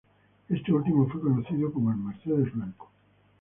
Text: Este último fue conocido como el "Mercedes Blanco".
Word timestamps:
Este 0.49 0.73
último 0.73 1.07
fue 1.09 1.21
conocido 1.21 1.71
como 1.71 1.91
el 1.91 1.97
"Mercedes 1.97 2.51
Blanco". 2.55 2.89